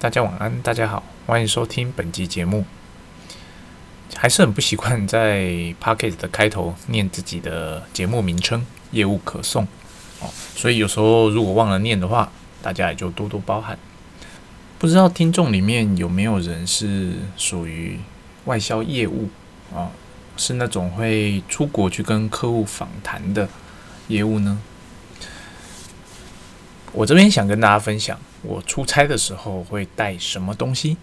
[0.00, 2.64] 大家晚安，大家好，欢迎收听本集节目。
[4.14, 5.40] 还是很不习惯在
[5.80, 9.64] p o c k e t 的开头念自己的节目名称“业务可送”
[10.22, 12.30] 哦，所以有时候如果忘了念的话，
[12.62, 13.76] 大家也就多多包涵。
[14.78, 17.98] 不知道听众里面有没有人是属于
[18.44, 19.28] 外销业务
[19.74, 19.90] 啊？
[20.36, 23.48] 是那种会出国去跟客户访谈的
[24.06, 24.60] 业务呢？
[26.92, 30.96] 我这边想跟大家分享，我出差的时候会带什么东西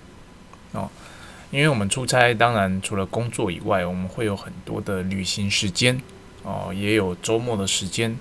[0.71, 0.89] 哦？
[1.51, 6.01] 因为我们出差，当然除了工作以外，我们会有很多的旅行时间
[6.43, 8.17] 哦，也有周末的时间，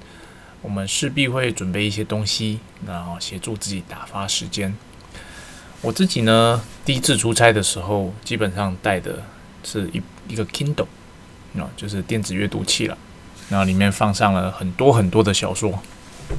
[0.63, 4.77] 我们势必会准备一些东西，然后协助自己打发时间。
[5.81, 9.23] 我自己呢，第一次出差的时候，基本上带的
[9.65, 10.87] 是一一个 Kindle，
[11.59, 12.97] 啊，就是电子阅读器了，
[13.49, 15.73] 然后里面放上了很多很多的小说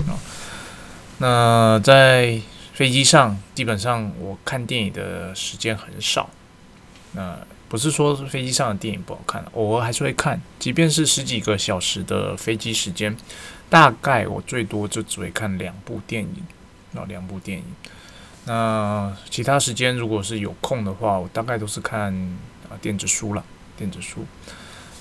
[0.07, 0.15] 啊。
[1.17, 2.39] 那在
[2.73, 6.29] 飞机上，基本上我看电影的时间很少。
[7.13, 7.37] 那
[7.69, 10.39] 不是说飞机上的电影不好看，偶尔还是会看。
[10.59, 13.15] 即便是十几个小时的飞机时间，
[13.69, 16.43] 大概我最多就只会看两部电影，
[16.91, 17.63] 那两部电影。
[18.43, 22.13] 那其他时间如果是有空的话，我大概都是看
[22.69, 23.43] 啊电子书了。
[23.77, 24.25] 电子书，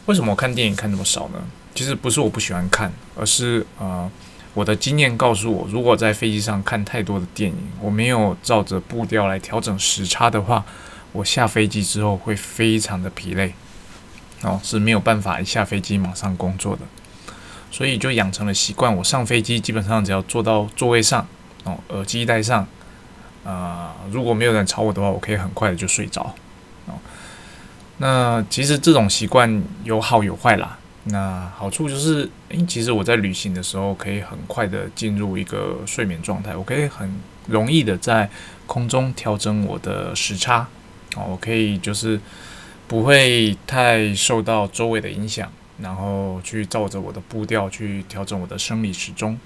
[0.06, 1.44] 为什么我看电影看那么少呢？
[1.74, 4.08] 其实不是我不喜欢看，而是啊。
[4.54, 10.64] 我的经验告诉我，如果在飞机上看太多的电影，我没有照着步调来调整时差的话，
[11.10, 13.52] 我下飞机之后会非常的疲累，
[14.42, 16.82] 哦，是没有办法一下飞机马上工作的，
[17.72, 18.94] 所以就养成了习惯。
[18.96, 21.26] 我上飞机基本上只要坐到座位上，
[21.64, 22.64] 哦，耳机戴上，
[23.44, 26.32] 啊，如果没有人吵我的话，我可以很快的就睡着，
[26.86, 26.94] 哦，
[27.98, 30.78] 那其实这种习惯有好有坏啦。
[31.06, 37.10] 那好处就是，诶，其实我在旅行的时候可以很快的进入一个睡眠状态，我可以很
[37.46, 38.30] 容易的在
[38.66, 40.66] 空中调整我的时差，
[41.14, 42.18] 哦，我可以就是
[42.88, 49.38] 不会太受到周围的影响，然后去照着我的步调去调整我的生理时钟。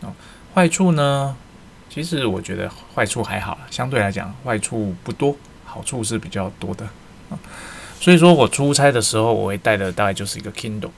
[0.00, 0.10] 哦，
[0.54, 1.36] 坏处呢，
[1.90, 5.36] 其实我觉得坏处还好，相对来讲坏处不多，
[5.66, 6.86] 好处是比较多的
[7.28, 7.38] 啊。
[8.02, 10.90] 所以说我出差的时候，我会带的大概就是一个 Kindle。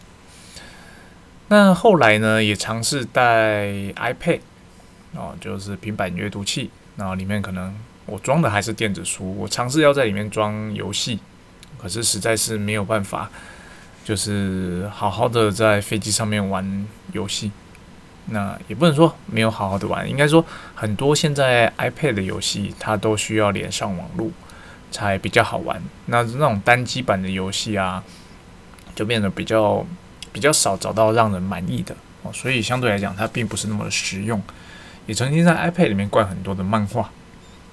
[1.49, 4.41] 那后来呢，也尝试带 iPad，
[5.15, 7.77] 哦，就是平板阅读器，然后里面可能
[8.07, 9.37] 我装的还是电子书。
[9.37, 11.19] 我尝试要在里面装游戏，
[11.77, 13.31] 可是实在是没有办法，
[14.03, 17.53] 就是好好的在飞机上面玩游戏。
[18.31, 20.43] 那也不能说没有好好的玩，应该说
[20.75, 24.31] 很多现在 iPad 的游戏它都需要连上网络。
[24.95, 25.83] 才比较好玩。
[26.07, 28.01] 那那种单机版的游戏啊，
[28.95, 29.85] 就变得比较
[30.33, 34.41] 比较少找到让人满意的哦，所以相对来讲，它并不是那么实用。
[35.07, 37.11] 也曾经在 iPad 里面灌很多的漫画，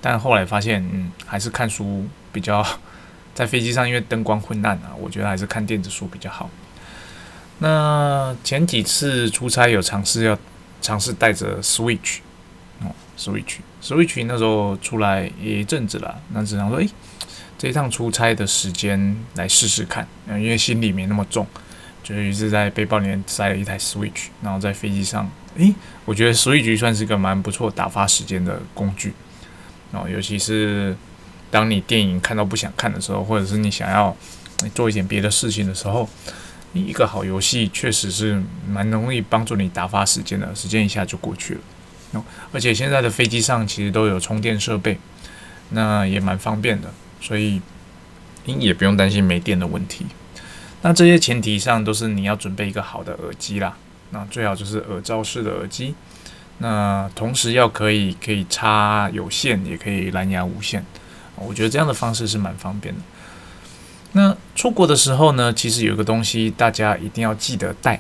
[0.02, 2.66] 但后来发现，嗯，还是看书比较
[3.36, 6.50] 在飞机上，因为灯光昏暗啊，我觉得还是看电子书比较好。
[7.60, 10.36] 那前几次出差有尝试要
[10.82, 12.18] 尝试带着 Switch
[13.18, 16.90] ，Switch，Switch 那时候出来一阵子了，那只能说，诶。
[17.58, 21.46] 这一趟出差的时间来试试看，因为心里没那么重，
[22.02, 25.72] 就于是在背包里面塞了一台 Switch，然后在飞机上，诶，
[26.06, 29.14] 我觉得 Switch 算是个蛮不错打发时间的工具，
[29.92, 30.98] 哦，尤其是
[31.52, 34.18] 当你电影看到不想看的时候，或者是你想要
[34.74, 36.10] 做一点别的事情的时候，
[36.74, 41.62] 一个好游戏确实是蛮容易帮助你打发时间的，时间一下就过去了。
[42.52, 44.98] 而且现在的飞机上其实都有充电设备，
[45.70, 46.92] 那也蛮方便的。
[47.22, 47.62] 所以，
[48.46, 50.06] 也不用担心没电的问题。
[50.82, 53.78] 那这些前提上都是你要准备一个好的耳机啦。
[54.10, 55.96] 那最好就是耳罩式的耳机。
[56.58, 60.86] 那同时要可以可以插有线，也可以蓝牙无线。
[61.36, 63.02] 我觉得这样的方式是蛮方便的。
[64.14, 68.00] 那出国的时候呢，其实有一个东西大家一定要记得带。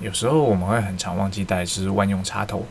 [0.00, 2.64] 有时候我们会很常忘记带，是万用插头。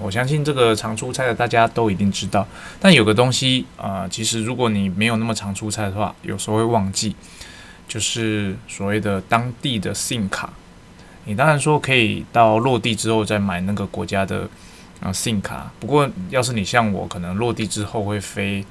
[0.00, 2.46] 我相信这个常出差的大家都一定知道，
[2.80, 7.14] 但有个东西啊，其实如果你没有那么常出差的话，有时候会忘记，
[7.86, 10.50] 就是所谓的当地的 SIM 卡。
[11.26, 14.48] 你当然说可以到落地之后再买那个国家的
[15.00, 18.64] 啊 SIM 卡，不过要是你像我，可能落地之后会飞，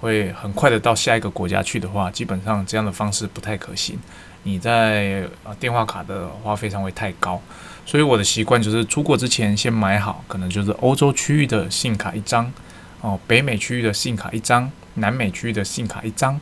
[0.00, 3.98] 会很快的到下一个国家去的话，基本上这样的方式不太可行。
[4.42, 7.40] 你在啊电话卡的花费上会太高。
[7.86, 12.52] 所以我的习惯就是出国之前先买好，可能就是欧洲区域的信卡一张，
[13.00, 16.38] 哦，北美区域的信卡一张，南美区域的信卡一张，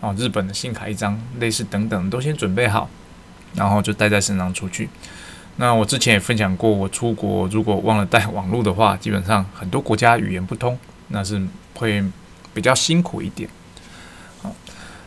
[0.00, 2.90] 哦，日本的信卡一张，类似等等都先准备好，
[3.54, 4.88] 然后就带在身上出去。
[5.56, 10.78] 那我之前也分享过，我出国如果忘了带网络的话，基本上很多国家语言不通，
[11.08, 11.40] 那是
[11.74, 12.04] 会
[12.54, 13.48] 比较辛苦一点。
[14.42, 14.54] 好，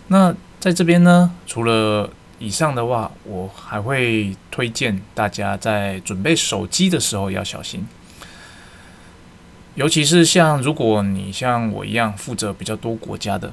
[0.07, 2.09] 那在这边呢，除了
[2.39, 7.85] 以上的话，我还会推荐大家在准备手机的时候要小心，
[9.75, 13.51] 尤其是像如果你像我一样负责比较多国家的。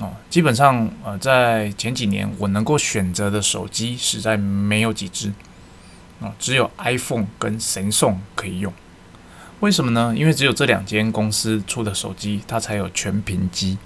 [0.00, 5.32] 哦，基本上，呃，在前几年我能够选择的手机实在没有几只，
[6.20, 8.72] 啊，只有 iPhone 跟神送可以用。
[9.60, 10.14] 为什么呢？
[10.16, 13.78] 因为只有这两间公司出的手机，它才有全屏机，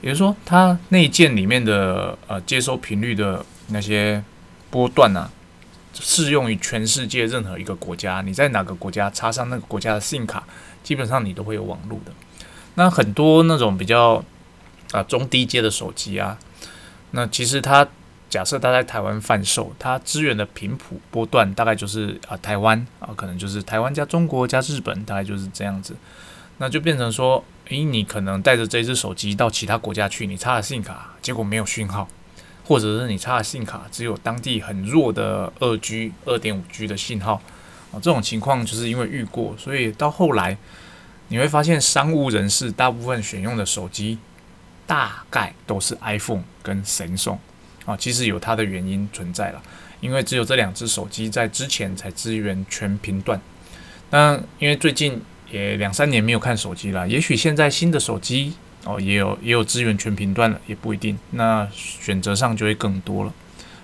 [0.00, 4.22] 也就是说，它内建里面的呃接收频率的那些
[4.70, 5.30] 波段啊，
[5.94, 8.22] 适用于全世界任何一个国家。
[8.22, 10.44] 你在哪个国家插上那个国家的 SIM 卡，
[10.82, 12.12] 基本上你都会有网络的。
[12.74, 14.24] 那很多那种比较。
[14.92, 16.38] 啊，中低阶的手机啊，
[17.10, 17.88] 那其实它
[18.34, 25.94] 假设它在台湾贩售，它支援的频谱波段大概就是啊台湾啊，可能就是台湾加中国加日本，大概就是这样子。
[26.58, 32.08] 那就变成说，诶，你可能带着这只手机到其他国家去，你插了信卡，结果没有讯号，
[32.64, 37.34] 或者是你插了信卡，只有当地很弱的二 G、二点五 G 的信号
[37.92, 40.58] 啊，这种情况就是因为遇过，所以到后来
[41.28, 44.18] 你会发现，商务人士大部分选用的手机。
[44.86, 47.38] 大概都是 iPhone 跟神送
[47.84, 49.62] 啊，其实有它的原因存在了，
[50.00, 53.40] 因为只有这两只手机在之前才支援全频段。
[54.10, 55.20] 那因为最近
[55.50, 58.54] 也两三年没有看手机了，也许现在新的手机
[58.84, 61.18] 哦也有也有支援全频段了，也不一定。
[61.32, 63.32] 那选择上就会更多了，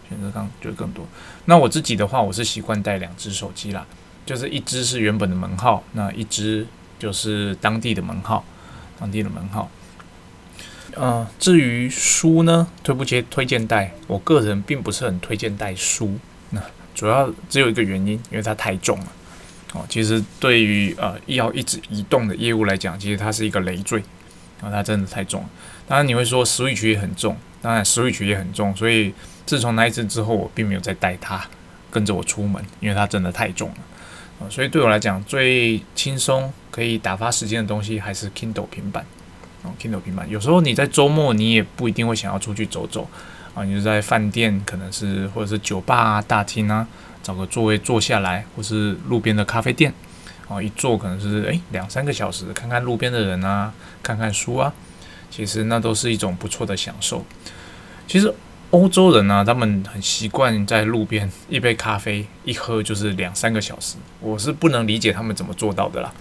[0.08, 1.06] 选择上就会更多。
[1.47, 3.87] 那我自己的话，我是习惯带两只手机啦，
[4.25, 6.67] 就是一只是原本的门号，那一只
[6.99, 8.44] 就是当地的门号，
[8.99, 9.69] 当地的门号。
[10.96, 13.92] 呃，至于书呢，推不推推荐带？
[14.06, 16.19] 我个人并不是很推荐带书。
[16.50, 16.60] 那
[16.94, 19.06] 主要只有一个原因，因为它太重了。
[19.75, 24.02] 哦，其实对于呃要一直移动的业务来讲，其实它是一个累赘。
[24.60, 25.48] 啊，它真的太重了。
[25.88, 28.76] 当然你会说 Switch 也很重，当然 Switch 也很重。
[28.76, 29.14] 所以
[29.46, 31.42] 自从那一次之后，我并没有再带它
[31.90, 33.76] 跟着我出门，因为它真的太重了。
[34.40, 39.06] 啊，所以对我来讲，最轻松可以打发时间的东西还是 Kindle 平板。
[39.62, 43.08] 哦，Kindle 平板，有时候你在周末你也不一定会想要出去走走
[43.54, 46.86] 啊，你就在饭店，可能是或者是酒吧啊、大厅啊，
[47.22, 49.92] 找个座位坐下来，或是路边的咖啡店，
[50.48, 53.72] 哦，一坐可能是诶两三个小时，看看路边的人啊，
[54.02, 54.72] 看看书啊，
[55.30, 57.24] 其实那都是一种不错的享受。
[58.08, 58.32] 其实
[58.70, 66.12] 欧洲人呢，他们很习惯在路边一杯咖啡一喝就是两三个小时，我是不能理解他们怎么做到的啦。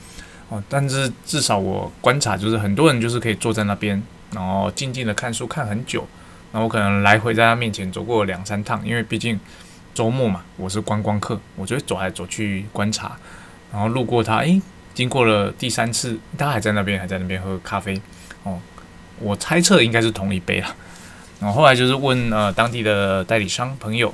[0.50, 4.02] 哦，但是至少我观察，就是很多人就是可以坐在那边，
[4.34, 6.08] 然后静静的看书看很久。
[6.52, 9.40] 那我可能来回在他面前走过两三趟，因为毕竟
[9.94, 13.16] 周末嘛，我是观光客，我就会走来走去观察，
[13.72, 14.60] 然后路过他，诶，
[14.96, 18.02] 经过了第三次，他还在那边，还在那边喝咖啡。
[18.42, 18.60] 哦，
[19.20, 20.76] 我猜测应该是同一杯啦。
[21.40, 24.12] 然后后来就是问呃当地的代理商朋友，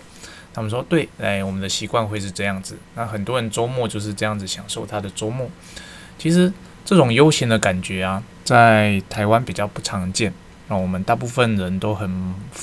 [0.53, 2.77] 他们说对，哎，我们的习惯会是这样子。
[2.95, 5.49] 那很多人周末就是这样子享受他的周末。
[6.17, 6.51] 其实
[6.83, 10.33] 这种悠闲的感觉啊，在台湾比较不常见。
[10.67, 12.09] 那我们大部分人都很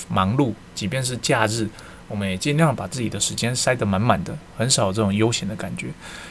[0.09, 1.69] 忙碌，即便是假日，
[2.09, 5.87] 我们也尽量把自己的时间塞得满满的，很少这种悠闲的感觉。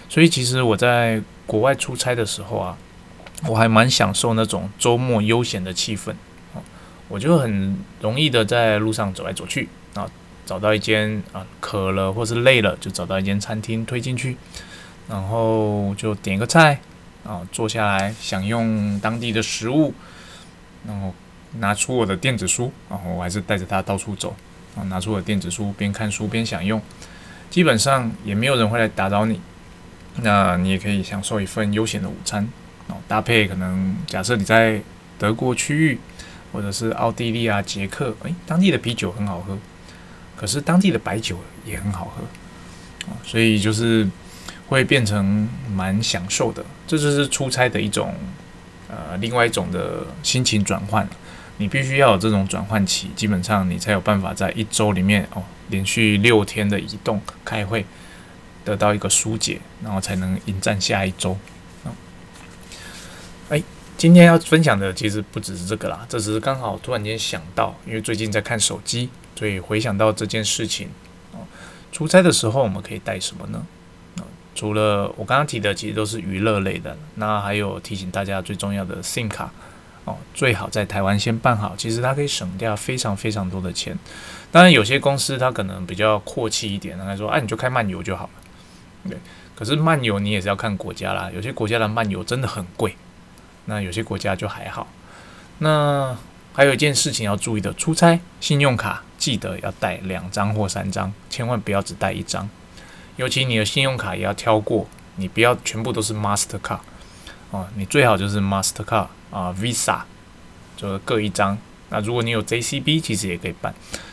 [0.09, 2.77] 所以，其实我在国外出差的时候啊，
[3.47, 6.13] 我还蛮享受那种周末悠闲的气氛。
[7.07, 10.09] 我就很容易的在路上走来走去，啊，
[10.45, 14.37] 找到一间啊渴了或是累了，就找到一间餐厅推进去，
[15.09, 16.79] 然后就点个菜。
[17.23, 19.93] 啊，坐下来享用当地的食物，
[20.87, 21.13] 然后
[21.59, 24.35] 拿出我的电子书，然后我还是带着它到处走，
[24.75, 26.81] 啊，拿出我的电子书，边看书边享用，
[27.51, 29.39] 基本上也没有人会来打扰你，
[30.23, 32.47] 那你也可以享受一份悠闲的午餐，
[32.87, 34.81] 哦，搭配可能假设你在
[35.19, 35.99] 德国区域，
[36.51, 39.55] 或者是奥地利啊、捷克，诶，当地的啤酒很好喝，
[40.35, 42.23] 可是当地的白酒也很好喝，
[43.11, 44.07] 啊，所以就是。
[44.71, 48.15] 会变成蛮享受的，这就是出差的一种，
[48.87, 51.05] 呃，另外一种的心情转换。
[51.57, 57.85] 你必须要有这种转换期，基本上你才有办法在一周里面哦，连续六天的移动开会，
[58.63, 61.37] 得到一个疏解，然后才能迎战下一周。
[63.49, 63.61] 哎，
[63.97, 70.87] 今天要分享的其实不只是这个啦，这只是刚好突然间想到，因为最近在看手机，所以回想到这件事情。
[71.33, 71.39] 哦，
[71.91, 73.67] 出差的时候我们可以带什么呢？
[74.61, 76.95] 除了我刚刚提的，其实都是娱乐类的。
[77.15, 79.51] 那还有提醒大家最重要的 SIM 卡
[80.05, 81.73] 哦，最好在台湾先办好。
[81.75, 83.97] 其实它可以省掉非常非常多的钱。
[84.51, 88.29] 当然，有些公司它可能比较阔气一点，他说：“哎，你就开漫游就好了。”
[89.09, 89.17] 对。
[89.55, 92.95] 可是漫游你也是要看国家啦，有些国家的漫游真的很贵。
[93.65, 94.85] 那有些国家就还好。
[95.57, 96.15] 那
[96.53, 102.47] 还有一件事情要注意的，出差信用卡记得要带两张或三张，千万不要只带一张。
[103.21, 104.87] 尤其你的信用卡也要挑过，
[105.17, 106.79] 你不要全部都是 Master Card
[107.51, 110.01] 哦，你最好就是 Master Card 啊 Visa，
[110.75, 111.55] 就是各一张。
[111.89, 113.71] 那如果你有 JCB，其实也可以办。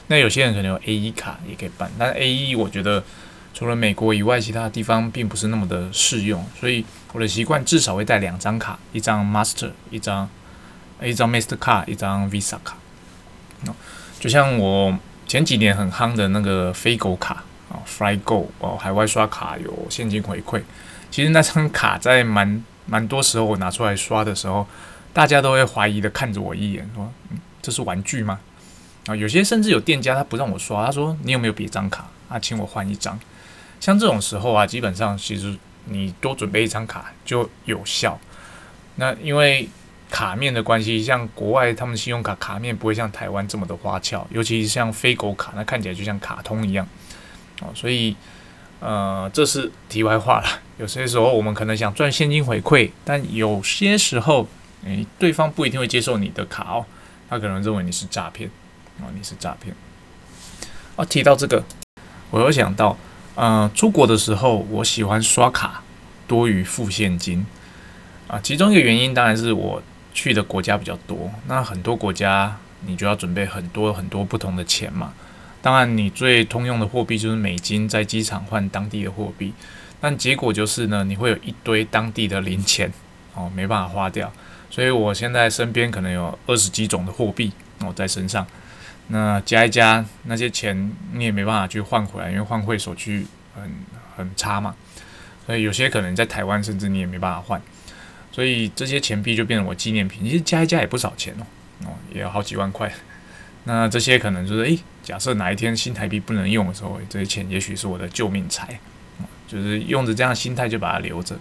[0.08, 3.02] 那有些人可能有 A1 卡也可以办，但 A1 我觉得
[3.54, 6.44] 除了美国以外，其他地方并不是那么的适用。
[6.60, 6.84] 所以
[7.14, 10.28] 我的习惯至少会带两张卡，一张 Master，一张
[11.02, 12.76] 一张 Master Card，一张 Visa 卡。
[14.20, 20.62] 就像我前几年很夯的那个飞狗卡啊，FlyGo 哦，海外刷卡有现金回馈。
[21.10, 24.66] 其实那张卡在蛮蛮多时候我拿出来刷的时候，
[25.12, 27.12] 大家都会怀疑的看着我一眼，说。
[27.60, 28.38] 这是玩具吗？
[29.06, 33.18] 啊，有些甚至有店家他不让我刷，他说你有没有别张卡啊，请我换一张。
[33.78, 38.18] 像这种时候啊，基本上其实你多准备一张卡就有效。
[38.94, 39.68] 那因为
[40.08, 46.86] 卡面的关系，像国外他们信用卡卡面不会像台湾这么的花俏，尤其是像飞狗卡，那看起来就像卡通一样。
[47.60, 48.14] 哦，所以
[48.80, 50.46] 呃，这是题外话了。
[50.78, 54.46] 有些时候我们可能想赚现金回馈，但有些时候，
[54.84, 56.86] 诶，对方不一定会接受你的卡哦。
[57.28, 58.48] 他可能认为你是诈骗，
[59.00, 59.74] 哦，你是诈骗。
[60.94, 61.64] 哦，提到这个，
[62.30, 62.96] 我又想到，
[63.34, 65.82] 嗯，出国的时候我喜欢刷卡
[66.28, 67.44] 多于付现金，
[68.28, 69.82] 啊，其中一个原因当然是我
[70.14, 75.12] 去的国家比较多，那很多国家你就要准备很多很多不同的钱嘛。
[75.60, 79.52] 当然，你最通用的货币就是美金，在机场换当地的货币，
[80.00, 82.92] 但结果就是呢，你会有一堆当地的零钱，
[83.34, 84.32] 哦，没办法花掉。
[84.70, 87.50] 所以我现在身边可能有二十几种的货币
[87.80, 88.46] 哦在身上，
[89.08, 93.70] 那加一加那些钱你也没办法去换回来，因为换汇手续很
[94.16, 94.74] 很差嘛。
[95.46, 97.60] 所以有些可能在台湾甚至你也没办法换，
[98.30, 100.22] 所以这些钱币就变成我纪念品。
[100.22, 102.92] 其实加一加也不少钱哦，哦也有好几万块。
[103.64, 108.78] 那这些可能就是诶，假设哪一天新台币不能用的时候，这些钱也许是我的救命财，
[109.46, 111.34] 就是用着这样心态就把它留着。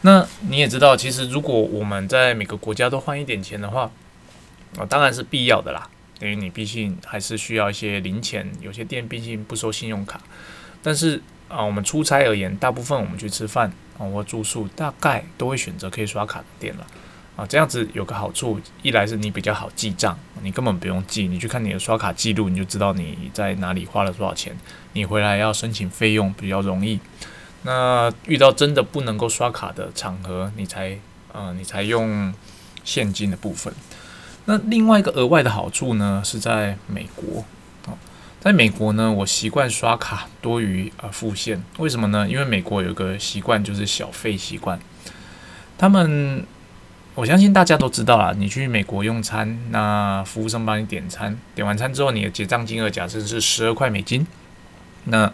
[0.00, 3.88] 那你也知道，其实如果我们在每个国家都换一点钱的话，
[4.76, 5.88] 啊，当然是必要的啦。
[6.20, 10.20] 因为你毕竟还是需要一些零钱，有些店毕竟不收信用卡。
[10.82, 16.84] 但是啊，我们出差而言，大部分我们去吃饭啊或住宿，大概都会选择可以刷卡的店了。
[17.40, 24.54] 啊，这样子有个好处，一来是你比较好记账，你根本不用记，你去看你的刷卡记录，你就知道你在哪里花了多少钱，
[24.92, 27.00] 你回来要申请费用比较容易。
[27.62, 30.98] 那遇到真的不能够刷卡的场合，你才
[31.32, 32.34] 呃，你才用
[32.84, 33.72] 现金的部分。
[34.44, 37.42] 那另外一个额外的好处呢，是在美国
[37.86, 37.96] 哦，
[38.38, 41.62] 在美国呢，我习惯刷卡多于呃付现。
[41.78, 42.28] 为什么呢？
[42.28, 44.78] 因为美国有个习惯就是小费习惯。
[45.78, 46.44] 他们
[47.20, 54.26] 我相信大家都知道啦，你去美国用餐，那服务生帮你点餐，点完餐之后，你的结账金额假设是十二块美金，
[55.04, 55.30] 那。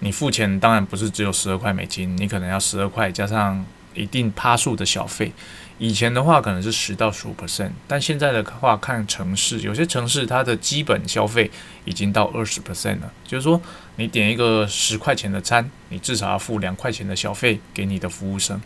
[0.00, 3.64] 你付钱当然不是只有十二块美金，你可能要十二块加上
[3.94, 5.32] 一定趴数的小费。
[5.78, 11.50] 以前的话可能是十到十五 percent，但现在的话看城市，有些城市它的基本消费
[11.86, 13.10] 已经到二十 percent 了。
[13.26, 13.58] 就是说，
[13.96, 18.60] 你点一个十块钱的餐，你至少要付两块钱的小费给你的服务生。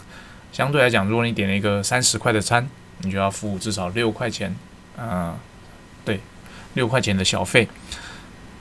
[0.53, 4.55] 相对来讲，如果你点了一个三十块的餐，你就要付至少六块钱，
[4.97, 5.37] 呃，
[6.05, 6.21] 对，
[6.75, 7.69] 六块钱的小费。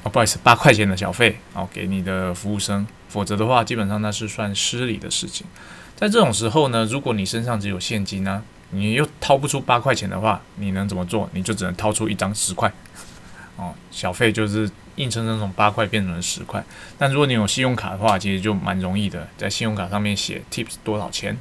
[0.03, 5.45] 哦不好意思，八块钱的小费哦，给你的服务生，否则的话，基本上那是算失礼的事情。
[5.95, 11.29] 在这种时候呢，如果你身上只有现金呢，你又掏不出八块钱的话，你能怎么做？
[11.33, 12.71] 你就只能掏出一张十块
[13.57, 16.63] 哦，小费就是硬生生从八块变成了十块。
[16.97, 21.35] 但如果你有信用卡的话，其实就蛮容易的，在信用卡上面写 tips 多少钱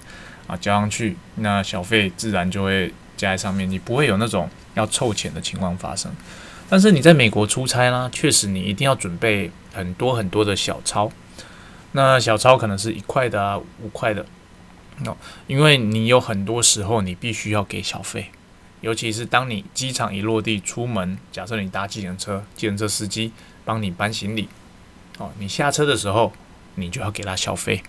[0.47, 6.13] 啊，交上去，那小费自然就会加在上面，你不会有那种要凑钱的情况发生。
[6.69, 11.11] 但是你在美国出差呢，确实你一定要准备很多很多的小钞。
[11.93, 14.27] 那小钞可能是一块的啊，五块的。
[15.05, 18.31] 哦，因为你有很多时候你必须要给小费，
[18.81, 23.31] 尤其是当你机场一落地出门，假设你搭计程车，计程车司机
[23.65, 24.49] 帮你搬行李，
[25.19, 26.33] 哦，你下车的时候
[26.77, 27.83] 你就要给他小费。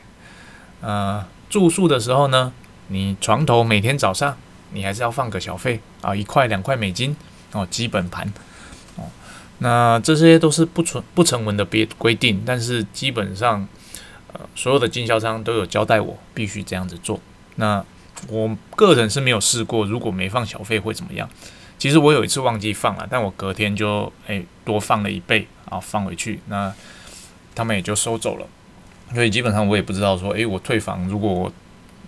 [0.81, 2.51] 呃，住宿的时候呢，
[2.87, 4.37] 你床头每天早上
[4.71, 7.15] 你还是要放个小费啊，一块两块美金
[7.53, 8.31] 哦，基本盘
[8.95, 9.05] 哦。
[9.59, 13.67] 那这些都是不成不成文的别规定，但是基本上，
[14.33, 17.19] 呃，所有的经销商都有交代我必须这样子做。
[17.55, 17.83] 那
[18.27, 21.27] 我个人是没有试过，如果没放小费会怎么样？
[21.79, 26.73] 其实我有一次忘记放了，但我隔天就诶多放了一倍啊，放回去，那
[27.53, 28.47] 他们也就收走了。
[29.13, 31.51] 所以基本上我也不知道说，诶，我退房如果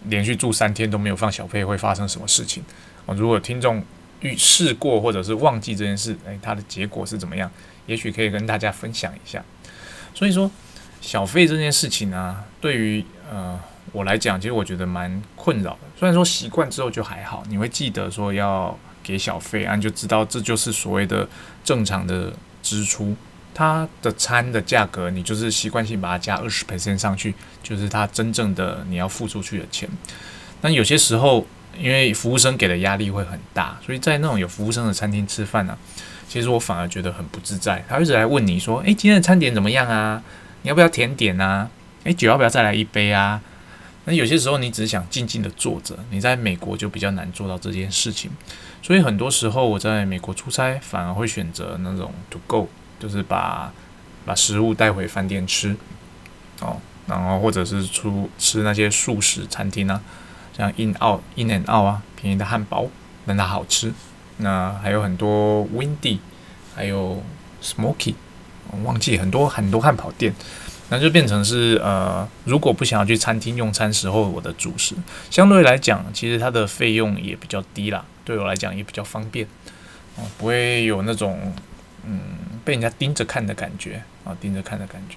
[0.05, 2.63] 连续住三天都没有放小费会发生什么事情？
[3.05, 3.83] 哦，如果听众
[4.21, 7.49] 遇试过或者是忘记这件事，诶，它的结果是怎么样？
[7.85, 9.43] 也许可以跟大家分享一下。
[10.13, 10.51] 所以说，
[11.01, 13.59] 小费这件事情呢，对于呃
[13.91, 15.79] 我来讲，其实我觉得蛮困扰的。
[15.97, 21.27] 虽然说习惯之后就还好，你会记得说要给小费，啊，就知道这就是所谓的
[21.63, 23.15] 正常的支出。
[23.53, 29.89] 它的餐的价格，你就是习惯性把它加二十 percent 上去，就是它真正的你要付出去的钱。
[30.61, 31.45] 那有些时候，
[31.77, 35.77] 因为服务生给的压力会很大，所以在那种有服务生的餐厅吃饭呢，
[36.27, 37.83] 其实我反而觉得很不自在。
[37.87, 40.21] 他一直来问你说：“诶，今天的餐点怎么样啊？
[40.61, 41.69] 你要不要甜点啊？
[42.03, 43.41] 诶，酒要不要再来一杯啊？”
[44.05, 48.31] 那有些时候你只想静静的坐着，你在美国就比较难做到这件事情。
[48.81, 52.67] 所以很多时候我在美国出差，反而会选择那种 to go。
[52.99, 53.71] 就是把
[54.25, 55.75] 把食物带回饭店吃，
[56.59, 56.77] 哦，
[57.07, 60.01] 然后或者是出吃那些素食餐厅啊，
[60.55, 62.87] 像 In Out、In and Out 啊，便宜的汉堡，
[63.25, 63.93] 但它好吃。
[64.37, 66.19] 那还有很多 Windy，
[66.75, 67.23] 还有
[67.63, 68.13] Smoky，
[68.83, 70.35] 忘记很多很多汉堡店，
[70.89, 74.93] 那就变成是呃，如果不想要去餐厅用餐时候，我的主食
[75.31, 79.47] 相对来讲，其实它的费用也比较低啦，对我来讲也比较方便，
[80.17, 81.53] 哦，不会有那种
[82.05, 82.19] 嗯。
[82.69, 85.15] 被人家盯着看的感觉啊，盯着看的感觉。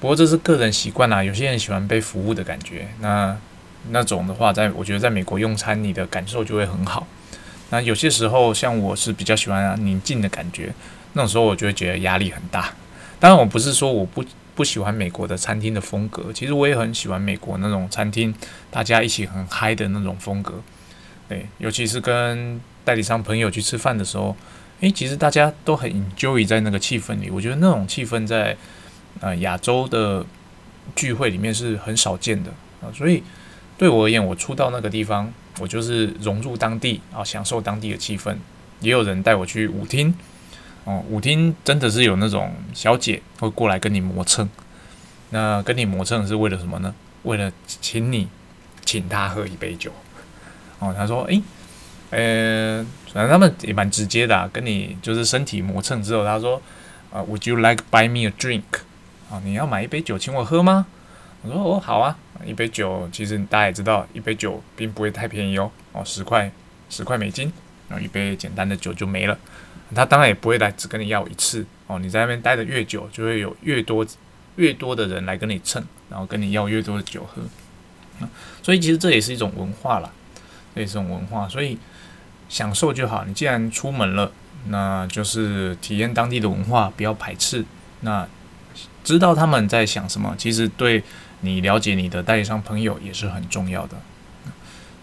[0.00, 2.88] 不过这是个人习惯啦，有些人喜欢被服务的感觉。
[3.00, 3.36] 那
[3.90, 7.06] 那种的话，在我觉得在美国用餐，你的感受就会很好。
[7.68, 10.72] 那有些时候，像我是比较喜欢宁静的感觉，
[11.12, 12.72] 那种时候我就会觉得压力很大。
[13.20, 14.24] 当然，我不是说我不
[14.54, 18.34] 不喜欢美国的餐厅的风格，其实我也很喜欢美国那种餐厅，
[18.70, 20.54] 大家一起很嗨的那种风格。
[21.28, 24.34] 对，尤其是跟代理商朋友去吃饭的时候。
[24.82, 28.56] 诶，其实大家都很 enjoy 在那个气氛里，我觉得那种气氛在
[29.20, 30.26] 呃亚洲的
[30.96, 33.22] 聚会里面是很少见的啊，所以
[33.78, 38.36] 对我而言，我出到那个地方，我就是融入当地啊，享受当地的气氛。
[38.80, 40.12] 也有人带我去舞厅，
[40.82, 44.48] 哦，舞厅真的是有那种小姐会过来跟你磨蹭，
[45.30, 46.92] 那跟你磨蹭是为了什么呢？
[47.22, 48.26] 为了请你
[48.84, 49.92] 请他喝一杯酒，
[50.80, 51.40] 哦，他说，诶。
[52.14, 56.60] 呃，反正他们也蛮直接的，啊跟你就是身体磨蹭之后，他说，
[57.12, 58.62] 啊，Would you like buy me a drink？
[59.30, 60.86] 啊，你要买一杯酒请我喝吗？
[61.42, 66.50] 我说哦，好啊，一杯酒其实大家也知道，一杯酒并不会太便宜哦，哦，十块
[66.88, 67.52] 十块美金，
[67.90, 69.38] 然后一杯简单的酒就没了。
[69.94, 74.06] 他当然也不会来只跟你要一次哦，你在那边待的越久，就会有越多
[74.56, 77.42] 越多的人来跟你蹭，然后跟你要越多的酒喝。
[78.62, 80.10] 所以其实这也是一种文化啦，
[80.74, 81.76] 这也是一种文化，所以。
[82.52, 83.24] 享受就好。
[83.24, 84.30] 你既然出门了，
[84.68, 87.64] 那就是体验当地的文化，不要排斥。
[88.00, 88.28] 那
[89.02, 91.02] 知道他们在想什么，其实对
[91.40, 93.96] 你了解你的代理商朋友也是很重要的。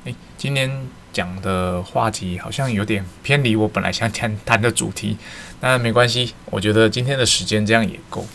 [0.03, 5.17] 诶，今天讲的话题好像有点偏离我本来想谈谈的主题，
[5.61, 8.27] 那没关系，我觉得今天的时间这样也够。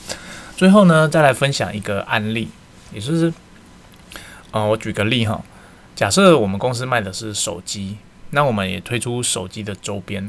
[0.56, 2.48] 最后呢，再来分享一个案例，
[2.92, 3.32] 也就是，
[4.50, 5.40] 呃，我举个例哈，
[5.94, 7.98] 假设我们公司卖的是手机。
[8.34, 10.28] 那我们也推出手机的周边，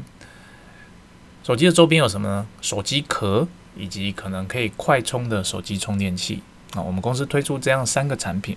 [1.42, 2.46] 手机的周边有什么呢？
[2.62, 6.40] 手机壳以及可能可以快充的手机充电器
[6.74, 6.80] 啊。
[6.80, 8.56] 我们公司推出这样三个产品。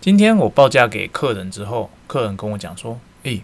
[0.00, 3.42] 今天我报价给客人之后，客人跟我讲说：“诶，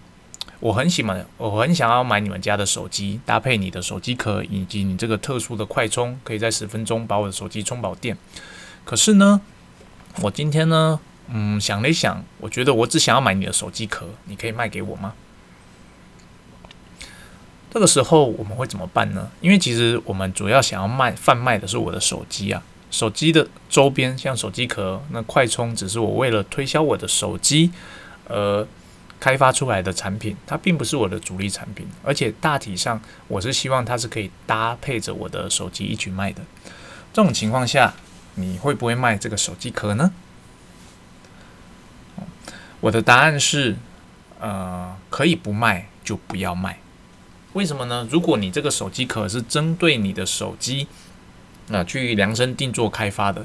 [0.60, 8.16] 我很喜欢，我很想要买你们家的手机，搭配你的手机壳以及你这个特殊的快充，可以在十分钟把我的手机充饱电。
[8.84, 9.42] 可是呢，
[10.22, 10.98] 我今天呢？”
[11.30, 15.14] 嗯，想了一想，我觉得我只想要买你的手机壳，你可以卖给我吗？
[17.70, 19.30] 这个时候我们会怎么办呢？
[19.42, 27.70] 因为其实我们主要想要卖贩卖的是我的手机啊，手机的周边像手机壳，那快充只是我为了推销我的手机
[28.26, 28.66] 而
[29.20, 36.40] 开发出来的产品，它并不是我的主力产品，而且大体上我是希望它是可以搭配着我的手机一起卖的。
[37.12, 37.92] 这种情况下，
[38.36, 40.10] 你会不会卖这个手机壳呢？
[42.80, 43.76] 我的答案是，
[44.38, 46.78] 呃，可以不卖就不要卖。
[47.54, 48.06] 为什么呢？
[48.08, 50.86] 如果你这个手机壳是针对你的手机，
[51.72, 53.44] 啊，去量身定做开发的，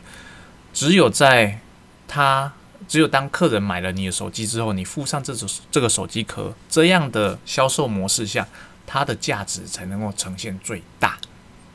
[0.72, 1.60] 只有在
[2.08, 2.54] 他，
[2.88, 8.48] 只有当客人买了你的手机之后，你附上这种这个手机壳这样的销售模式下，
[8.86, 11.18] 它的价值才能够呈现最大。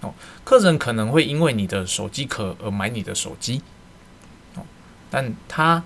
[0.02, 3.60] 哦，客人可能会因为你的手机壳而买你的手机，
[4.54, 4.62] 哦，
[5.10, 5.82] 但他。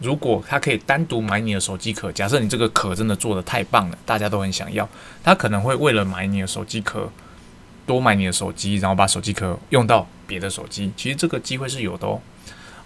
[0.00, 4.88] 如果他可以单独买你的手机壳，假设你这个壳真的做的太棒了，大家都很想要，
[5.22, 7.10] 他可能会为了买你的手机壳，
[7.86, 10.90] 多买你的手机，然后把手机壳用到别的手机。
[10.96, 12.20] 其实这个机会是有的哦。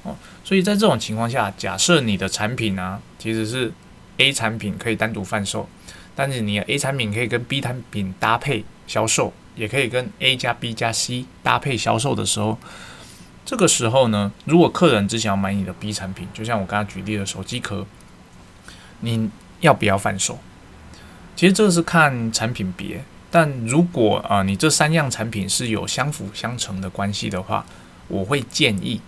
[0.03, 0.17] 哦。
[0.43, 3.73] 所以在这种情况下，假设你的产品呢，其实是
[4.19, 5.69] A 产品可以单独贩售，
[6.15, 12.59] 但是你的 A 产品可以跟 B 产品搭配销售，也可以跟 A 加 B 加 C 搭配销售的时候，
[13.45, 17.87] 这个时候呢，如果客人只想要买你的 B 产品，就像我刚刚举例的手机壳，
[19.01, 19.29] 你
[19.61, 20.39] 要不要放手？
[21.37, 27.67] 其实这是看产品别，但如果啊，你这三样产品是有相辅相成的关系的话，
[28.09, 29.01] 我会建议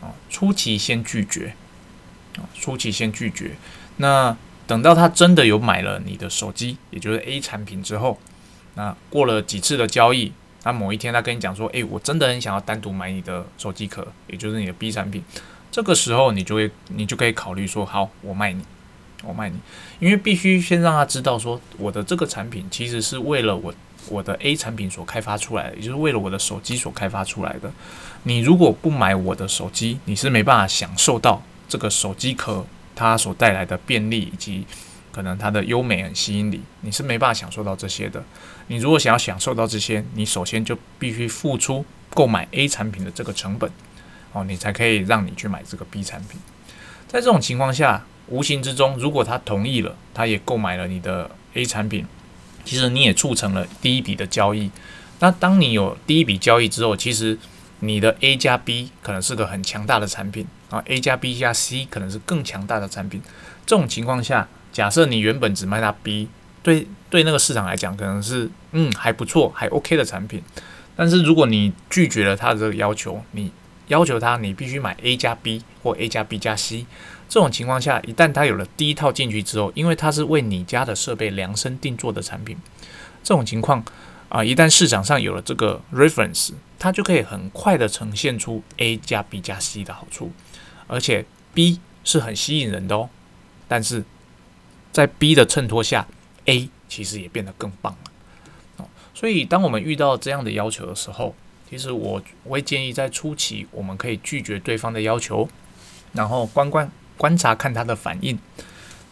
[0.00, 1.54] 啊，初期先拒绝
[2.38, 3.56] 啊，初期先拒绝。
[3.98, 8.18] 那等到他真的有买了你的手机，也就是 A 产品之后，
[8.74, 10.32] 那过了几次的交易，
[10.66, 15.22] 那某一天他跟你讲说，诶，我真的很想要单独买你的手机壳，也就是你的 B 产品，
[15.70, 18.64] 这个时候你就会，你就可以考虑说，好，我卖你。
[19.22, 19.56] 我卖你，
[19.98, 23.72] 因为必须先让他知道说，我的这个产品其实是为了我
[24.08, 27.72] 我的 A 产品所开发出来的，也就是为了我的手机所开发出来的。
[28.24, 34.66] 你如果不买我的手机，你是没办法享受到这个手机壳它所带来的便利以及
[35.16, 38.22] 可能它的优美很吸引你，你是没办法享受到这些的。
[38.66, 43.70] 你如果想要享受到这些，你首先就必须付出购买 A 产品的这个成本，
[44.32, 46.38] 哦，你才可以让你去买这个 B 产品。
[47.08, 48.04] 在这种情况下。
[48.28, 52.04] 无形之中，如果他同意了，他也购买了你的 A 产品，
[52.64, 54.68] 其实你也促成了第一笔的交易。
[55.20, 57.38] 那当你有第一笔交易之后，其实
[57.78, 63.22] 你的 A 加 B 可能是个很强大的产品啊，A 加 B 加 C 可能是更强大的产品。
[63.64, 66.28] 这种情况下，假设你原本只卖他 B，
[66.62, 70.42] 对对那个市场来讲可能是嗯还不错还 OK 的产品，
[70.94, 73.50] 但是如果你拒绝了他的这个要求，你
[73.88, 76.84] 要求他你必须买 A 加 B 或 A 加 B 加 C。
[77.26, 82.58] 这种情况下，一旦他有了第一套进去之后，因为它是为你家的设备量身定做的产品，
[83.22, 83.82] 这种情况
[84.28, 90.32] 啊，一旦市场上有了这个 reference，它就可以很快的呈现出 A 加 B 加 C 的好处，
[90.86, 93.08] 而且 B 是很吸引人的哦。
[93.66, 94.04] 但是
[94.96, 96.06] 在 B 的衬托下
[96.46, 98.88] ，A 其实也变得更棒了。
[99.12, 101.34] 所以当我们遇到这样的要求的时候，
[101.68, 105.46] 其实我我会建议在初期我们可以拒绝对方的要求，
[106.14, 106.90] 然后观观。
[107.18, 108.38] 观察看他的反应，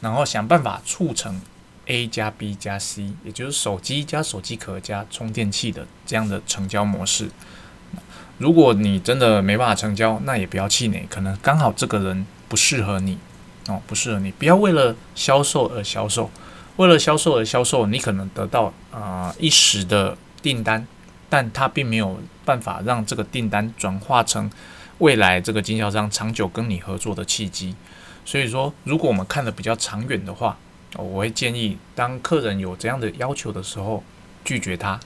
[0.02, 1.40] 然后想办法促成
[1.86, 7.30] A 加 B 加 C，也就是手机加手机壳加充电器的这样的成交模式。
[8.36, 13.18] 如果你真的没办法成交，那也不要气馁，可能刚好这个人不适合你
[13.68, 14.30] 哦，不适合你。
[14.32, 16.30] 不要为了销售而销售，
[16.76, 20.86] 为了销售而销售，你可能得到啊一时的订单，
[21.28, 24.50] 但它并没有办法让这个订单转化成。
[24.98, 27.74] 未来这个经销商长久跟你合作的契机，
[28.24, 30.56] 所以说，如果我们看的比较长远的话，
[30.96, 34.04] 我会建议，当客人有这样的要求的时候，
[34.44, 34.98] 拒绝他。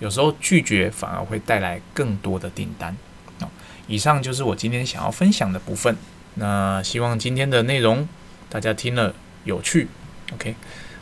[0.00, 2.94] 有时候拒绝反而会带来更多的订单。
[3.40, 3.48] 哦，
[3.86, 5.96] 以上就是我今天想要分享的部分。
[6.36, 8.08] 那希望今天的内容
[8.48, 9.88] 大家听了有趣。
[10.32, 10.54] OK，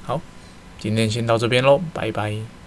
[0.03, 0.21] 好，
[0.79, 2.64] 今天先到这边喽，拜拜。